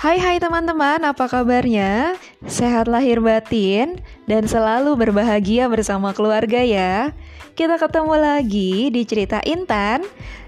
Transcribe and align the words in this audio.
Hai 0.00 0.16
hai 0.16 0.40
teman-teman, 0.40 1.04
apa 1.04 1.28
kabarnya? 1.28 2.16
Sehat 2.48 2.88
lahir 2.88 3.20
batin 3.20 4.00
dan 4.24 4.48
selalu 4.48 4.96
berbahagia 4.96 5.68
bersama 5.68 6.16
keluarga 6.16 6.64
ya. 6.64 7.12
Kita 7.52 7.76
ketemu 7.76 8.16
lagi 8.16 8.88
di 8.88 9.04
cerita 9.04 9.44
Intan 9.44 10.00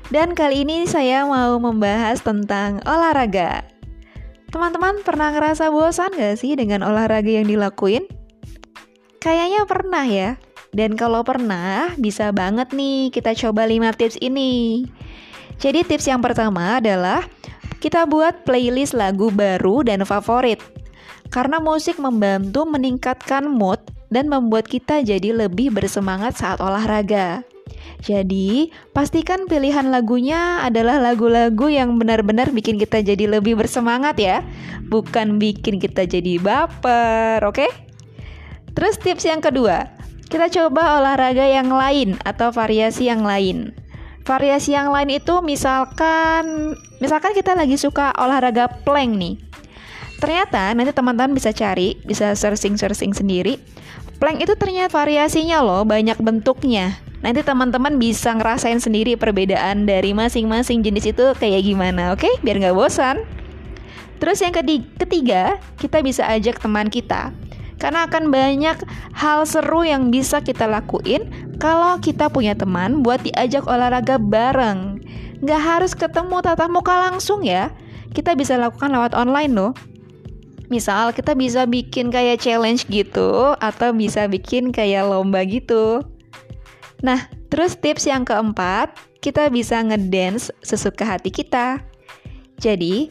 dan 0.08 0.32
kali 0.32 0.64
ini 0.64 0.88
saya 0.88 1.28
mau 1.28 1.60
membahas 1.60 2.24
tentang 2.24 2.80
olahraga. 2.88 3.60
Teman-teman 4.48 5.04
pernah 5.04 5.28
ngerasa 5.36 5.68
bosan 5.68 6.16
gak 6.16 6.40
sih 6.40 6.56
dengan 6.56 6.80
olahraga 6.80 7.28
yang 7.28 7.44
dilakuin? 7.44 8.08
Kayaknya 9.20 9.68
pernah 9.68 10.08
ya. 10.08 10.40
Dan 10.72 10.96
kalau 10.96 11.20
pernah, 11.28 11.92
bisa 12.00 12.32
banget 12.32 12.72
nih 12.72 13.12
kita 13.12 13.36
coba 13.36 13.68
5 13.68 14.00
tips 14.00 14.16
ini. 14.24 14.88
Jadi 15.60 15.84
tips 15.84 16.08
yang 16.08 16.24
pertama 16.24 16.80
adalah 16.80 17.20
kita 17.82 18.06
buat 18.06 18.46
playlist 18.46 18.94
lagu 18.94 19.34
baru 19.34 19.82
dan 19.82 20.06
favorit. 20.06 20.62
Karena 21.34 21.58
musik 21.58 21.98
membantu 21.98 22.62
meningkatkan 22.62 23.50
mood 23.50 23.82
dan 24.14 24.30
membuat 24.30 24.70
kita 24.70 25.02
jadi 25.02 25.34
lebih 25.34 25.74
bersemangat 25.74 26.38
saat 26.38 26.62
olahraga. 26.62 27.42
Jadi, 28.02 28.70
pastikan 28.94 29.50
pilihan 29.50 29.90
lagunya 29.90 30.62
adalah 30.62 31.02
lagu-lagu 31.02 31.66
yang 31.66 31.98
benar-benar 31.98 32.54
bikin 32.54 32.78
kita 32.78 33.02
jadi 33.02 33.26
lebih 33.26 33.58
bersemangat 33.58 34.18
ya, 34.18 34.46
bukan 34.86 35.42
bikin 35.42 35.82
kita 35.82 36.06
jadi 36.06 36.38
baper, 36.38 37.42
oke? 37.42 37.66
Okay? 37.66 37.70
Terus 38.74 38.98
tips 38.98 39.26
yang 39.26 39.42
kedua, 39.42 39.90
kita 40.30 40.50
coba 40.50 41.02
olahraga 41.02 41.46
yang 41.46 41.70
lain 41.70 42.18
atau 42.22 42.50
variasi 42.54 43.06
yang 43.10 43.22
lain. 43.22 43.81
Variasi 44.22 44.78
yang 44.78 44.94
lain 44.94 45.18
itu 45.18 45.34
misalkan 45.42 46.74
misalkan 47.02 47.34
kita 47.34 47.58
lagi 47.58 47.74
suka 47.74 48.14
olahraga 48.14 48.70
plank 48.86 49.12
nih. 49.18 49.34
Ternyata 50.22 50.70
nanti 50.78 50.94
teman-teman 50.94 51.34
bisa 51.34 51.50
cari, 51.50 51.98
bisa 52.06 52.30
searching-searching 52.38 53.10
sendiri. 53.10 53.58
Plank 54.22 54.38
itu 54.38 54.54
ternyata 54.54 54.94
variasinya 54.94 55.58
loh, 55.66 55.82
banyak 55.82 56.14
bentuknya. 56.22 56.94
Nanti 57.26 57.42
teman-teman 57.42 57.98
bisa 57.98 58.30
ngerasain 58.30 58.78
sendiri 58.78 59.18
perbedaan 59.18 59.82
dari 59.82 60.14
masing-masing 60.14 60.86
jenis 60.86 61.10
itu 61.10 61.34
kayak 61.42 61.66
gimana, 61.66 62.14
oke? 62.14 62.30
Biar 62.46 62.62
nggak 62.62 62.78
bosan. 62.78 63.26
Terus 64.22 64.38
yang 64.38 64.54
ketiga, 64.54 65.58
kita 65.82 65.98
bisa 65.98 66.22
ajak 66.30 66.62
teman 66.62 66.86
kita 66.86 67.34
karena 67.82 68.06
akan 68.06 68.30
banyak 68.30 68.78
hal 69.10 69.42
seru 69.42 69.82
yang 69.82 70.14
bisa 70.14 70.38
kita 70.38 70.70
lakuin 70.70 71.26
kalau 71.58 71.98
kita 71.98 72.30
punya 72.30 72.54
teman 72.54 73.02
buat 73.02 73.18
diajak 73.26 73.66
olahraga 73.66 74.22
bareng. 74.22 75.02
Gak 75.42 75.58
harus 75.58 75.98
ketemu 75.98 76.38
tatap 76.46 76.70
muka 76.70 77.10
langsung 77.10 77.42
ya. 77.42 77.74
Kita 78.14 78.38
bisa 78.38 78.54
lakukan 78.54 78.94
lewat 78.94 79.18
online 79.18 79.50
loh. 79.50 79.72
Misal 80.70 81.10
kita 81.10 81.34
bisa 81.34 81.66
bikin 81.66 82.14
kayak 82.14 82.38
challenge 82.38 82.86
gitu 82.86 83.58
atau 83.58 83.90
bisa 83.90 84.30
bikin 84.30 84.70
kayak 84.70 85.02
lomba 85.10 85.42
gitu. 85.42 86.06
Nah, 87.02 87.26
terus 87.50 87.74
tips 87.74 88.06
yang 88.06 88.22
keempat, 88.22 88.94
kita 89.18 89.50
bisa 89.50 89.82
ngedance 89.82 90.54
sesuka 90.62 91.02
hati 91.02 91.34
kita. 91.34 91.82
Jadi, 92.62 93.10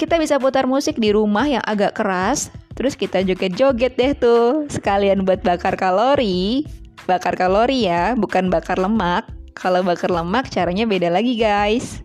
kita 0.00 0.16
bisa 0.16 0.40
putar 0.40 0.64
musik 0.64 0.96
di 0.96 1.12
rumah 1.12 1.44
yang 1.44 1.60
agak 1.68 2.00
keras 2.00 2.48
Terus 2.80 2.96
kita 2.96 3.20
joget-joget 3.20 3.92
deh 4.00 4.16
tuh, 4.16 4.64
sekalian 4.72 5.28
buat 5.28 5.44
bakar 5.44 5.76
kalori. 5.76 6.64
Bakar 7.04 7.36
kalori 7.36 7.84
ya, 7.84 8.16
bukan 8.16 8.48
bakar 8.48 8.80
lemak. 8.80 9.28
Kalau 9.52 9.84
bakar 9.84 10.08
lemak 10.08 10.48
caranya 10.48 10.88
beda 10.88 11.12
lagi 11.12 11.36
guys. 11.36 12.00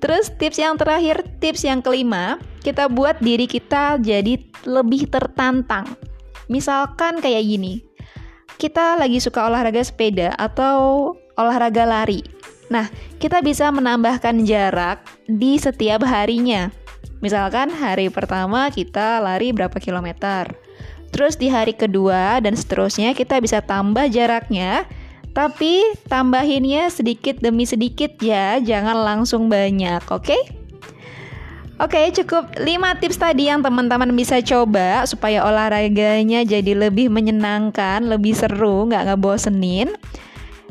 Terus 0.00 0.32
tips 0.40 0.56
yang 0.56 0.80
terakhir, 0.80 1.20
tips 1.36 1.68
yang 1.68 1.84
kelima, 1.84 2.40
kita 2.64 2.88
buat 2.88 3.20
diri 3.20 3.44
kita 3.44 4.00
jadi 4.00 4.40
lebih 4.64 5.12
tertantang. 5.12 5.84
Misalkan 6.48 7.20
kayak 7.20 7.44
gini, 7.44 7.84
kita 8.56 8.96
lagi 8.96 9.20
suka 9.20 9.52
olahraga 9.52 9.84
sepeda 9.84 10.32
atau 10.40 11.12
olahraga 11.36 11.84
lari. 11.84 12.24
Nah, 12.72 12.88
kita 13.20 13.44
bisa 13.44 13.68
menambahkan 13.68 14.48
jarak 14.48 15.04
di 15.28 15.60
setiap 15.60 16.08
harinya. 16.08 16.72
Misalkan 17.24 17.72
hari 17.72 18.12
pertama 18.12 18.68
kita 18.68 19.16
lari 19.24 19.56
berapa 19.56 19.80
kilometer. 19.80 20.52
Terus 21.08 21.40
di 21.40 21.48
hari 21.48 21.72
kedua 21.72 22.36
dan 22.44 22.52
seterusnya 22.52 23.16
kita 23.16 23.40
bisa 23.40 23.64
tambah 23.64 24.04
jaraknya. 24.12 24.84
Tapi 25.32 25.96
tambahinnya 26.04 26.92
sedikit 26.92 27.40
demi 27.40 27.64
sedikit 27.64 28.20
ya, 28.20 28.60
jangan 28.60 29.00
langsung 29.02 29.48
banyak, 29.48 30.04
oke? 30.12 30.20
Okay? 30.20 30.42
Oke, 31.82 31.98
okay, 31.98 32.06
cukup 32.14 32.54
5 32.54 33.00
tips 33.02 33.18
tadi 33.18 33.50
yang 33.50 33.58
teman-teman 33.58 34.14
bisa 34.14 34.38
coba 34.46 35.02
supaya 35.10 35.42
olahraganya 35.42 36.46
jadi 36.46 36.70
lebih 36.86 37.10
menyenangkan, 37.10 38.06
lebih 38.06 38.30
seru, 38.30 38.86
nggak 38.86 39.10
ngebosenin. 39.10 39.90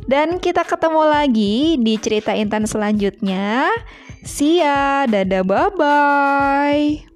Dan 0.08 0.40
kita 0.40 0.64
ketemu 0.64 1.04
lagi 1.04 1.76
di 1.76 2.00
cerita 2.00 2.32
Intan 2.32 2.64
selanjutnya. 2.64 3.68
See 4.24 4.64
ya, 4.64 5.04
dadah, 5.04 5.44
bye-bye. 5.44 7.13